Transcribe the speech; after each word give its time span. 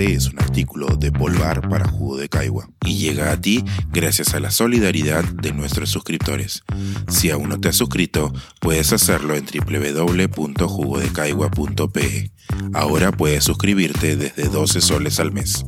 Este 0.00 0.14
es 0.14 0.28
un 0.28 0.40
artículo 0.40 0.86
de 0.96 1.12
Polvar 1.12 1.68
para 1.68 1.86
Jugo 1.86 2.16
de 2.16 2.30
Caigua 2.30 2.70
y 2.86 2.96
llega 2.96 3.32
a 3.32 3.38
ti 3.38 3.62
gracias 3.92 4.32
a 4.32 4.40
la 4.40 4.50
solidaridad 4.50 5.22
de 5.24 5.52
nuestros 5.52 5.90
suscriptores. 5.90 6.62
Si 7.10 7.28
aún 7.28 7.50
no 7.50 7.60
te 7.60 7.68
has 7.68 7.76
suscrito, 7.76 8.32
puedes 8.60 8.94
hacerlo 8.94 9.34
en 9.34 9.44
www.jugodecaigua.pe. 9.44 12.32
Ahora 12.72 13.12
puedes 13.12 13.44
suscribirte 13.44 14.16
desde 14.16 14.48
12 14.48 14.80
soles 14.80 15.20
al 15.20 15.32
mes. 15.32 15.66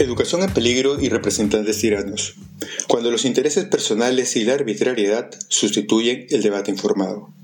Educación 0.00 0.42
en 0.42 0.50
peligro 0.50 1.00
y 1.00 1.08
representantes 1.08 1.78
tiranos. 1.78 2.34
Cuando 2.88 3.12
los 3.12 3.24
intereses 3.24 3.66
personales 3.66 4.34
y 4.34 4.42
la 4.42 4.54
arbitrariedad 4.54 5.30
sustituyen 5.48 6.26
el 6.30 6.42
debate 6.42 6.72
informado. 6.72 7.35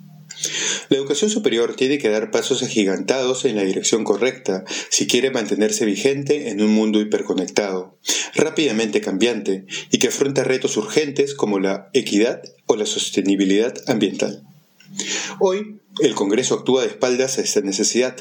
La 0.88 0.96
educación 0.96 1.30
superior 1.30 1.74
tiene 1.74 1.98
que 1.98 2.08
dar 2.08 2.30
pasos 2.30 2.62
agigantados 2.62 3.44
en 3.44 3.56
la 3.56 3.62
dirección 3.62 4.04
correcta 4.04 4.64
si 4.90 5.06
quiere 5.06 5.30
mantenerse 5.30 5.84
vigente 5.84 6.50
en 6.50 6.60
un 6.60 6.72
mundo 6.72 7.00
hiperconectado, 7.00 7.96
rápidamente 8.34 9.00
cambiante 9.00 9.66
y 9.90 9.98
que 9.98 10.08
afronta 10.08 10.44
retos 10.44 10.76
urgentes 10.76 11.34
como 11.34 11.58
la 11.58 11.88
equidad 11.92 12.42
o 12.66 12.76
la 12.76 12.86
sostenibilidad 12.86 13.74
ambiental. 13.86 14.42
Hoy, 15.40 15.80
el 16.00 16.14
Congreso 16.14 16.54
actúa 16.54 16.82
de 16.82 16.88
espaldas 16.88 17.38
a 17.38 17.42
esta 17.42 17.60
necesidad. 17.60 18.16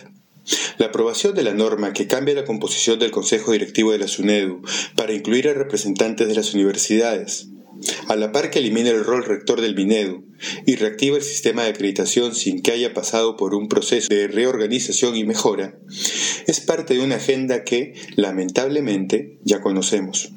La 0.77 0.87
aprobación 0.87 1.35
de 1.35 1.43
la 1.43 1.53
norma 1.53 1.93
que 1.93 2.07
cambia 2.07 2.33
la 2.33 2.45
composición 2.45 2.99
del 2.99 3.11
Consejo 3.11 3.51
Directivo 3.51 3.91
de 3.91 3.99
la 3.99 4.07
SUNEDU 4.07 4.61
para 4.95 5.13
incluir 5.13 5.47
a 5.47 5.53
representantes 5.53 6.27
de 6.27 6.35
las 6.35 6.53
universidades, 6.53 7.47
a 8.07 8.15
la 8.15 8.31
par 8.31 8.51
que 8.51 8.59
elimina 8.59 8.89
el 8.89 9.03
rol 9.03 9.25
rector 9.25 9.61
del 9.61 9.75
Minedu 9.75 10.25
y 10.65 10.75
reactiva 10.75 11.17
el 11.17 11.23
sistema 11.23 11.63
de 11.63 11.69
acreditación 11.69 12.35
sin 12.35 12.61
que 12.61 12.71
haya 12.71 12.93
pasado 12.93 13.37
por 13.37 13.53
un 13.53 13.67
proceso 13.67 14.07
de 14.09 14.27
reorganización 14.27 15.15
y 15.15 15.23
mejora, 15.23 15.77
es 16.47 16.59
parte 16.59 16.95
de 16.95 17.01
una 17.01 17.15
agenda 17.15 17.63
que, 17.63 17.93
lamentablemente, 18.15 19.37
ya 19.43 19.61
conocemos. 19.61 20.31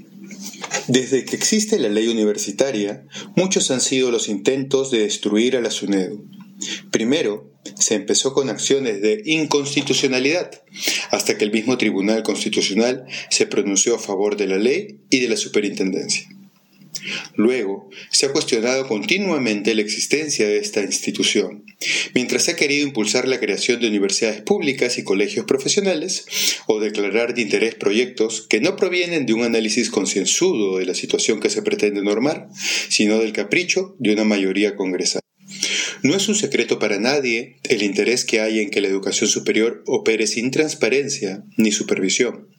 Desde 0.88 1.24
que 1.24 1.36
existe 1.36 1.78
la 1.78 1.88
ley 1.88 2.08
universitaria, 2.08 3.06
muchos 3.36 3.70
han 3.70 3.80
sido 3.80 4.10
los 4.10 4.28
intentos 4.28 4.90
de 4.90 4.98
destruir 5.00 5.56
a 5.56 5.60
la 5.60 5.70
SUNEDU. 5.70 6.26
Primero, 6.90 7.50
se 7.78 7.94
empezó 7.94 8.34
con 8.34 8.50
acciones 8.50 9.00
de 9.00 9.22
inconstitucionalidad, 9.24 10.50
hasta 11.10 11.36
que 11.36 11.44
el 11.44 11.52
mismo 11.52 11.78
Tribunal 11.78 12.22
Constitucional 12.22 13.06
se 13.30 13.46
pronunció 13.46 13.96
a 13.96 13.98
favor 13.98 14.36
de 14.36 14.46
la 14.46 14.58
ley 14.58 15.00
y 15.10 15.20
de 15.20 15.28
la 15.28 15.36
superintendencia. 15.36 16.28
Luego, 17.36 17.90
se 18.10 18.26
ha 18.26 18.32
cuestionado 18.32 18.86
continuamente 18.88 19.74
la 19.74 19.82
existencia 19.82 20.46
de 20.46 20.58
esta 20.58 20.82
institución, 20.82 21.64
mientras 22.14 22.44
se 22.44 22.52
ha 22.52 22.56
querido 22.56 22.86
impulsar 22.86 23.28
la 23.28 23.40
creación 23.40 23.80
de 23.80 23.88
universidades 23.88 24.42
públicas 24.42 24.98
y 24.98 25.04
colegios 25.04 25.46
profesionales, 25.46 26.26
o 26.66 26.80
declarar 26.80 27.34
de 27.34 27.42
interés 27.42 27.74
proyectos 27.74 28.46
que 28.48 28.60
no 28.60 28.76
provienen 28.76 29.26
de 29.26 29.34
un 29.34 29.42
análisis 29.42 29.90
concienzudo 29.90 30.78
de 30.78 30.86
la 30.86 30.94
situación 30.94 31.40
que 31.40 31.50
se 31.50 31.62
pretende 31.62 32.02
normar, 32.02 32.48
sino 32.88 33.18
del 33.18 33.32
capricho 33.32 33.96
de 33.98 34.12
una 34.12 34.24
mayoría 34.24 34.76
congresal. 34.76 35.20
No 36.02 36.14
es 36.14 36.28
un 36.28 36.34
secreto 36.34 36.78
para 36.78 36.98
nadie 36.98 37.56
el 37.64 37.82
interés 37.82 38.24
que 38.24 38.40
hay 38.40 38.60
en 38.60 38.70
que 38.70 38.80
la 38.80 38.88
educación 38.88 39.28
superior 39.28 39.82
opere 39.86 40.26
sin 40.26 40.50
transparencia 40.50 41.44
ni 41.56 41.72
supervisión. 41.72 42.53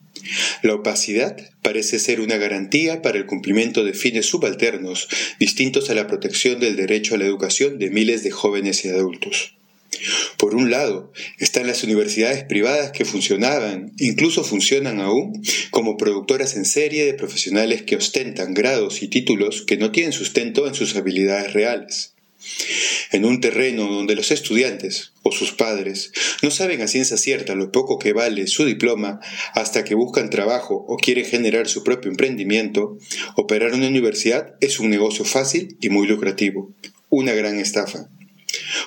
La 0.61 0.75
opacidad 0.75 1.37
parece 1.61 1.99
ser 1.99 2.21
una 2.21 2.37
garantía 2.37 3.01
para 3.01 3.17
el 3.17 3.25
cumplimiento 3.25 3.83
de 3.83 3.93
fines 3.93 4.25
subalternos 4.25 5.07
distintos 5.39 5.89
a 5.89 5.95
la 5.95 6.07
protección 6.07 6.59
del 6.59 6.75
derecho 6.75 7.15
a 7.15 7.17
la 7.17 7.25
educación 7.25 7.79
de 7.79 7.89
miles 7.89 8.23
de 8.23 8.31
jóvenes 8.31 8.85
y 8.85 8.89
adultos. 8.89 9.55
Por 10.37 10.55
un 10.55 10.69
lado, 10.71 11.13
están 11.39 11.67
las 11.67 11.83
universidades 11.83 12.43
privadas 12.43 12.91
que 12.91 13.05
funcionaban, 13.05 13.93
incluso 13.97 14.43
funcionan 14.43 14.99
aún, 14.99 15.41
como 15.71 15.97
productoras 15.97 16.55
en 16.55 16.65
serie 16.65 17.05
de 17.05 17.13
profesionales 17.13 17.83
que 17.83 17.95
ostentan 17.95 18.53
grados 18.53 19.01
y 19.01 19.07
títulos 19.07 19.63
que 19.65 19.77
no 19.77 19.91
tienen 19.91 20.11
sustento 20.11 20.67
en 20.67 20.75
sus 20.75 20.95
habilidades 20.95 21.53
reales 21.53 22.14
en 23.11 23.25
un 23.25 23.41
terreno 23.41 23.87
donde 23.87 24.15
los 24.15 24.31
estudiantes 24.31 25.13
o 25.23 25.31
sus 25.31 25.51
padres 25.51 26.11
no 26.41 26.51
saben 26.51 26.81
a 26.81 26.87
ciencia 26.87 27.17
cierta 27.17 27.55
lo 27.55 27.71
poco 27.71 27.99
que 27.99 28.13
vale 28.13 28.47
su 28.47 28.65
diploma 28.65 29.19
hasta 29.53 29.83
que 29.83 29.95
buscan 29.95 30.29
trabajo 30.29 30.85
o 30.87 30.97
quieren 30.97 31.25
generar 31.25 31.67
su 31.67 31.83
propio 31.83 32.11
emprendimiento, 32.11 32.97
operar 33.35 33.73
una 33.73 33.87
universidad 33.87 34.55
es 34.61 34.79
un 34.79 34.89
negocio 34.89 35.25
fácil 35.25 35.77
y 35.81 35.89
muy 35.89 36.07
lucrativo, 36.07 36.73
una 37.09 37.33
gran 37.33 37.59
estafa. 37.59 38.09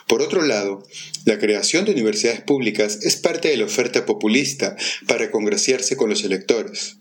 Por 0.07 0.23
otro 0.23 0.43
lado, 0.43 0.87
la 1.25 1.39
creación 1.39 1.85
de 1.85 1.93
universidades 1.93 2.41
públicas 2.41 3.01
es 3.03 3.17
parte 3.17 3.49
de 3.49 3.57
la 3.57 3.65
oferta 3.65 4.07
populista 4.07 4.77
para 5.07 5.31
congraciarse 5.31 5.97
con 5.97 6.09
los 6.09 6.25
electores. 6.25 6.99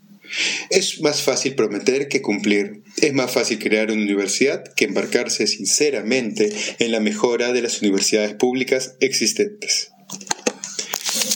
Es 0.70 1.02
más 1.02 1.22
fácil 1.22 1.56
prometer 1.56 2.08
que 2.08 2.22
cumplir. 2.22 2.84
Es 2.98 3.14
más 3.14 3.32
fácil 3.32 3.60
crear 3.60 3.92
una 3.92 4.02
universidad 4.02 4.64
que 4.76 4.86
embarcarse 4.86 5.48
sinceramente 5.48 6.54
en 6.80 6.92
la 6.92 7.00
mejora 7.00 7.54
de 7.54 7.62
las 7.62 7.82
universidades 7.82 8.34
públicas 8.34 8.96
existentes. 9.00 9.92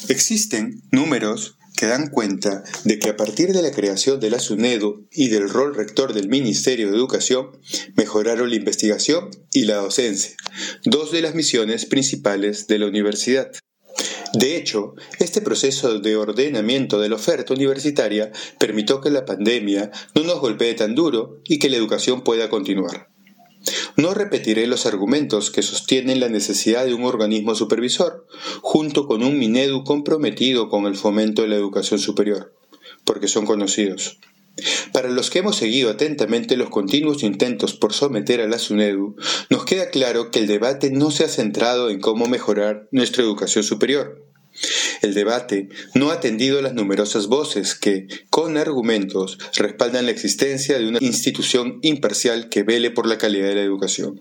Existen 0.10 0.82
números 0.92 1.58
que 1.82 1.88
dan 1.88 2.10
cuenta 2.10 2.64
de 2.84 3.00
que 3.00 3.10
a 3.10 3.18
partir 3.18 3.54
de 3.54 3.64
la 3.64 3.72
creación 3.72 4.20
de 4.20 4.30
la 4.30 4.40
SUNEDU 4.40 5.08
y 5.12 5.30
del 5.30 5.50
rol 5.50 5.74
rector 5.74 6.14
del 6.14 6.30
Ministerio 6.30 6.92
de 6.92 6.96
Educación, 6.96 7.60
mejoraron 7.96 8.52
la 8.52 8.56
investigación 8.56 9.32
y 9.52 9.64
la 9.64 9.78
docencia, 9.78 10.36
dos 10.84 11.12
de 11.12 11.24
las 11.24 11.34
misiones 11.34 11.88
principales 11.88 12.68
de 12.68 12.78
la 12.78 12.86
universidad. 12.86 13.52
De 14.34 14.56
hecho, 14.56 14.96
este 15.20 15.42
proceso 15.42 16.00
de 16.00 16.16
ordenamiento 16.16 17.00
de 17.00 17.10
la 17.10 17.16
oferta 17.16 17.54
universitaria 17.54 18.32
permitió 18.60 19.02
que 19.02 19.10
la 19.10 19.26
pandemia 19.26 19.92
no 20.16 20.24
nos 20.24 20.40
golpee 20.40 20.74
tan 20.74 20.96
duro 20.96 21.40
y 21.44 21.60
que 21.60 21.70
la 21.70 21.78
educación 21.78 22.22
pueda 22.22 22.50
continuar. 22.50 23.10
No 23.98 24.14
repetiré 24.14 24.68
los 24.68 24.86
argumentos 24.86 25.52
que 25.52 25.62
sostienen 25.62 26.20
la 26.20 26.30
necesidad 26.30 26.86
de 26.86 26.94
un 26.94 27.04
organismo 27.04 27.56
supervisor, 27.56 28.26
junto 28.62 29.06
con 29.06 29.22
un 29.22 29.38
Minedu 29.38 29.84
comprometido 29.84 30.70
con 30.70 30.86
el 30.86 30.96
fomento 30.96 31.42
de 31.42 31.50
la 31.50 31.58
educación 31.58 32.00
superior, 32.00 32.56
porque 33.04 33.28
son 33.28 33.46
conocidos. 33.46 34.18
Para 34.92 35.10
los 35.10 35.30
que 35.30 35.40
hemos 35.40 35.56
seguido 35.58 35.90
atentamente 35.90 36.58
los 36.58 36.70
continuos 36.70 37.24
intentos 37.24 37.74
por 37.74 37.94
someter 37.94 38.42
a 38.42 38.48
la 38.48 38.60
SUNEDU, 38.60 39.16
nos 39.50 39.66
queda 39.66 39.90
claro 39.90 40.32
que 40.32 40.40
el 40.40 40.48
debate 40.48 40.92
no 40.92 41.12
se 41.12 41.24
ha 41.24 41.30
centrado 41.30 41.90
en 41.90 42.00
cómo 42.00 42.28
mejorar 42.28 42.88
nuestra 42.92 43.24
educación 43.24 43.64
superior. 43.64 44.26
El 45.02 45.14
debate 45.14 45.70
no 45.96 46.12
ha 46.12 46.16
atendido 46.16 46.60
a 46.60 46.62
las 46.62 46.74
numerosas 46.74 47.28
voces 47.28 47.74
que, 47.76 48.08
con 48.30 48.58
argumentos, 48.58 49.38
respaldan 49.56 50.06
la 50.06 50.12
existencia 50.12 50.78
de 50.78 50.88
una 50.88 51.00
institución 51.02 51.80
imparcial 51.82 52.50
que 52.50 52.64
vele 52.64 52.92
por 52.92 53.08
la 53.08 53.18
calidad 53.18 53.48
de 53.48 53.56
la 53.56 53.62
educación. 53.62 54.20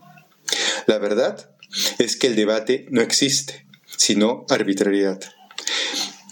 La 0.87 0.99
verdad 0.99 1.51
es 1.99 2.17
que 2.17 2.29
el 2.29 2.37
debate 2.37 2.87
no 2.91 3.01
existe, 3.01 3.67
sino 3.97 4.47
arbitrariedad. 4.49 5.21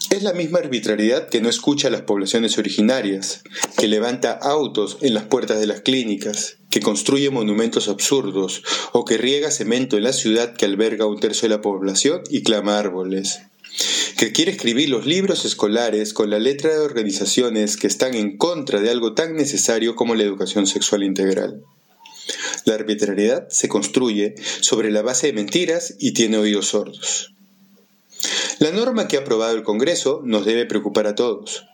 Es 0.09 0.23
la 0.23 0.33
misma 0.33 0.57
arbitrariedad 0.57 1.29
que 1.29 1.39
no 1.39 1.49
escucha 1.49 1.87
a 1.87 1.91
las 1.91 2.01
poblaciones 2.01 2.57
originarias, 2.57 3.43
que 3.77 3.87
levanta 3.87 4.31
autos 4.31 4.97
en 5.01 5.13
las 5.13 5.25
puertas 5.25 5.59
de 5.59 5.67
las 5.67 5.81
clínicas, 5.81 6.57
que 6.71 6.79
construye 6.79 7.29
monumentos 7.29 7.87
absurdos 7.89 8.63
o 8.91 9.05
que 9.05 9.19
riega 9.19 9.51
cemento 9.51 9.97
en 9.97 10.03
la 10.03 10.13
ciudad 10.13 10.55
que 10.55 10.65
alberga 10.65 11.05
un 11.05 11.19
tercio 11.19 11.47
de 11.47 11.55
la 11.55 11.61
población 11.61 12.23
y 12.27 12.41
clama 12.41 12.79
árboles, 12.79 13.41
que 14.17 14.31
quiere 14.31 14.51
escribir 14.51 14.89
los 14.89 15.05
libros 15.05 15.45
escolares 15.45 16.13
con 16.13 16.31
la 16.31 16.39
letra 16.39 16.71
de 16.71 16.79
organizaciones 16.79 17.77
que 17.77 17.85
están 17.85 18.15
en 18.15 18.35
contra 18.35 18.81
de 18.81 18.89
algo 18.89 19.13
tan 19.13 19.35
necesario 19.35 19.93
como 19.95 20.15
la 20.15 20.23
educación 20.23 20.65
sexual 20.65 21.03
integral. 21.03 21.61
La 22.65 22.73
arbitrariedad 22.73 23.47
se 23.49 23.69
construye 23.69 24.33
sobre 24.61 24.89
la 24.89 25.03
base 25.03 25.27
de 25.27 25.33
mentiras 25.33 25.95
y 25.99 26.13
tiene 26.13 26.37
oídos 26.37 26.69
sordos. 26.69 27.35
La 28.59 28.71
norma 28.71 29.07
que 29.07 29.15
ha 29.15 29.21
aprobado 29.21 29.55
el 29.55 29.63
Congreso 29.63 30.21
nos 30.25 30.45
debe 30.45 30.65
preocupar 30.65 31.07
a 31.07 31.15
todos. 31.15 31.65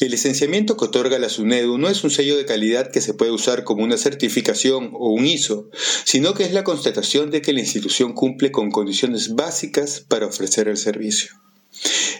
El 0.00 0.10
licenciamiento 0.10 0.76
que 0.76 0.86
otorga 0.86 1.20
la 1.20 1.28
SUNEDU 1.28 1.78
no 1.78 1.88
es 1.88 2.02
un 2.02 2.10
sello 2.10 2.36
de 2.36 2.44
calidad 2.44 2.90
que 2.90 3.00
se 3.00 3.14
puede 3.14 3.30
usar 3.30 3.62
como 3.62 3.84
una 3.84 3.96
certificación 3.96 4.90
o 4.92 5.12
un 5.12 5.24
ISO, 5.24 5.70
sino 6.04 6.34
que 6.34 6.42
es 6.42 6.52
la 6.52 6.64
constatación 6.64 7.30
de 7.30 7.42
que 7.42 7.52
la 7.52 7.60
institución 7.60 8.12
cumple 8.12 8.50
con 8.50 8.72
condiciones 8.72 9.36
básicas 9.36 10.00
para 10.00 10.26
ofrecer 10.26 10.66
el 10.66 10.78
servicio. 10.78 11.30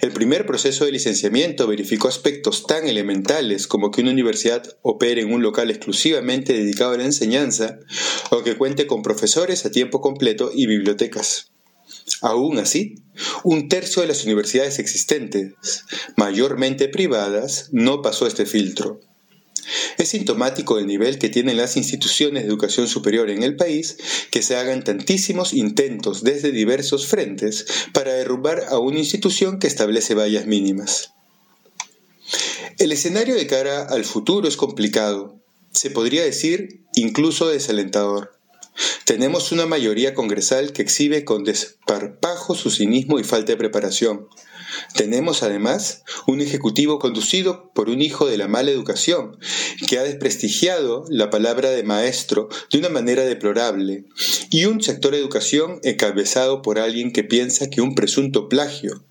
El 0.02 0.12
primer 0.12 0.46
proceso 0.46 0.84
de 0.84 0.92
licenciamiento 0.92 1.66
verificó 1.66 2.06
aspectos 2.06 2.64
tan 2.66 2.86
elementales 2.86 3.66
como 3.66 3.90
que 3.90 4.02
una 4.02 4.12
universidad 4.12 4.78
opere 4.82 5.22
en 5.22 5.32
un 5.32 5.42
local 5.42 5.68
exclusivamente 5.68 6.52
dedicado 6.52 6.92
a 6.92 6.96
la 6.96 7.04
enseñanza 7.04 7.80
o 8.30 8.44
que 8.44 8.56
cuente 8.56 8.86
con 8.86 9.02
profesores 9.02 9.66
a 9.66 9.72
tiempo 9.72 10.00
completo 10.00 10.52
y 10.54 10.66
bibliotecas. 10.66 11.51
Aún 12.20 12.58
así, 12.58 12.96
un 13.44 13.68
tercio 13.68 14.02
de 14.02 14.08
las 14.08 14.24
universidades 14.24 14.78
existentes, 14.78 15.54
mayormente 16.16 16.88
privadas, 16.88 17.68
no 17.72 18.02
pasó 18.02 18.26
este 18.26 18.46
filtro. 18.46 19.00
Es 19.98 20.08
sintomático 20.08 20.76
del 20.76 20.86
nivel 20.86 21.18
que 21.18 21.28
tienen 21.28 21.56
las 21.56 21.76
instituciones 21.76 22.42
de 22.42 22.48
educación 22.48 22.88
superior 22.88 23.30
en 23.30 23.42
el 23.42 23.56
país 23.56 23.96
que 24.30 24.42
se 24.42 24.56
hagan 24.56 24.82
tantísimos 24.82 25.52
intentos 25.52 26.24
desde 26.24 26.50
diversos 26.50 27.06
frentes 27.06 27.66
para 27.92 28.12
derrumbar 28.12 28.64
a 28.68 28.78
una 28.78 28.98
institución 28.98 29.58
que 29.58 29.68
establece 29.68 30.14
vallas 30.14 30.46
mínimas. 30.46 31.12
El 32.78 32.92
escenario 32.92 33.34
de 33.34 33.46
cara 33.46 33.84
al 33.84 34.04
futuro 34.04 34.48
es 34.48 34.56
complicado, 34.56 35.40
se 35.72 35.90
podría 35.90 36.24
decir 36.24 36.80
incluso 36.94 37.48
desalentador. 37.48 38.38
Tenemos 39.04 39.52
una 39.52 39.66
mayoría 39.66 40.14
congresal 40.14 40.72
que 40.72 40.82
exhibe 40.82 41.24
con 41.24 41.44
desparpajo 41.44 42.54
su 42.54 42.70
cinismo 42.70 43.19
y 43.19 43.24
falta 43.24 43.52
de 43.52 43.58
preparación. 43.58 44.28
Tenemos 44.94 45.42
además 45.42 46.02
un 46.26 46.40
ejecutivo 46.40 46.98
conducido 46.98 47.70
por 47.74 47.90
un 47.90 48.00
hijo 48.00 48.26
de 48.26 48.38
la 48.38 48.48
mala 48.48 48.70
educación, 48.70 49.36
que 49.86 49.98
ha 49.98 50.02
desprestigiado 50.02 51.04
la 51.08 51.30
palabra 51.30 51.70
de 51.70 51.82
maestro 51.82 52.48
de 52.70 52.78
una 52.78 52.88
manera 52.88 53.24
deplorable, 53.24 54.04
y 54.50 54.64
un 54.64 54.82
sector 54.82 55.12
de 55.12 55.18
educación 55.18 55.80
encabezado 55.82 56.62
por 56.62 56.78
alguien 56.78 57.12
que 57.12 57.25
piensa 57.25 57.68
que 57.68 57.82
un 57.82 57.94
presunto 57.94 58.48
plagio, 58.48 59.04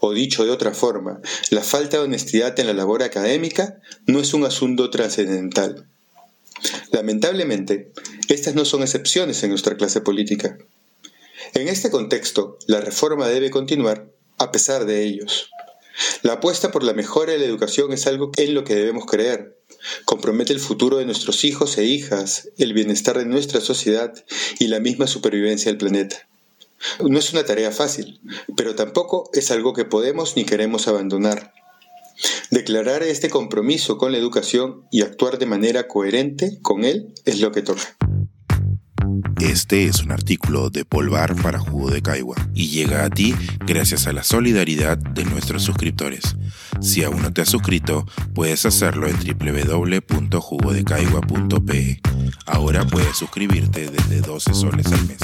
o 0.00 0.12
dicho 0.12 0.44
de 0.44 0.50
otra 0.50 0.72
forma, 0.72 1.20
la 1.50 1.62
falta 1.62 1.98
de 1.98 2.04
honestidad 2.04 2.58
en 2.58 2.66
la 2.66 2.74
labor 2.74 3.02
académica 3.02 3.80
no 4.06 4.20
es 4.20 4.34
un 4.34 4.44
asunto 4.44 4.90
trascendental. 4.90 5.86
Lamentablemente, 6.90 7.92
estas 8.28 8.54
no 8.54 8.64
son 8.64 8.82
excepciones 8.82 9.42
en 9.42 9.50
nuestra 9.50 9.76
clase 9.76 10.00
política. 10.00 10.58
En 11.54 11.68
este 11.68 11.90
contexto, 11.90 12.58
la 12.66 12.80
reforma 12.80 13.28
debe 13.28 13.50
continuar 13.50 14.10
a 14.38 14.52
pesar 14.52 14.86
de 14.86 15.02
ellos. 15.02 15.50
La 16.22 16.34
apuesta 16.34 16.70
por 16.70 16.82
la 16.82 16.94
mejora 16.94 17.32
de 17.32 17.38
la 17.38 17.44
educación 17.44 17.92
es 17.92 18.06
algo 18.06 18.30
en 18.36 18.54
lo 18.54 18.64
que 18.64 18.74
debemos 18.74 19.06
creer. 19.06 19.58
Compromete 20.04 20.52
el 20.52 20.60
futuro 20.60 20.98
de 20.98 21.04
nuestros 21.04 21.44
hijos 21.44 21.76
e 21.78 21.84
hijas, 21.84 22.48
el 22.58 22.72
bienestar 22.72 23.18
de 23.18 23.26
nuestra 23.26 23.60
sociedad 23.60 24.12
y 24.58 24.68
la 24.68 24.80
misma 24.80 25.06
supervivencia 25.06 25.70
del 25.70 25.78
planeta. 25.78 26.28
No 27.00 27.18
es 27.18 27.32
una 27.32 27.44
tarea 27.44 27.70
fácil, 27.70 28.20
pero 28.56 28.74
tampoco 28.74 29.30
es 29.32 29.50
algo 29.50 29.72
que 29.72 29.84
podemos 29.84 30.36
ni 30.36 30.44
queremos 30.44 30.88
abandonar. 30.88 31.51
Declarar 32.50 33.02
este 33.02 33.30
compromiso 33.30 33.98
con 33.98 34.12
la 34.12 34.18
educación 34.18 34.86
y 34.90 35.02
actuar 35.02 35.38
de 35.38 35.46
manera 35.46 35.88
coherente 35.88 36.58
con 36.62 36.84
él 36.84 37.14
es 37.24 37.40
lo 37.40 37.52
que 37.52 37.62
toca. 37.62 37.96
Este 39.40 39.86
es 39.86 40.02
un 40.02 40.12
artículo 40.12 40.68
de 40.70 40.84
Polvar 40.84 41.34
para 41.42 41.58
Jugo 41.58 41.90
de 41.90 42.00
Caigua 42.00 42.36
y 42.54 42.68
llega 42.68 43.04
a 43.04 43.10
ti 43.10 43.34
gracias 43.66 44.06
a 44.06 44.12
la 44.12 44.22
solidaridad 44.22 44.96
de 44.96 45.24
nuestros 45.24 45.64
suscriptores. 45.64 46.36
Si 46.80 47.02
aún 47.02 47.20
no 47.22 47.32
te 47.32 47.42
has 47.42 47.48
suscrito, 47.48 48.06
puedes 48.34 48.64
hacerlo 48.66 49.08
en 49.08 49.16
www.jugodecaigua.pe. 49.16 52.00
Ahora 52.46 52.86
puedes 52.86 53.16
suscribirte 53.16 53.90
desde 53.90 54.20
12 54.20 54.54
soles 54.54 54.86
al 54.86 55.08
mes. 55.08 55.18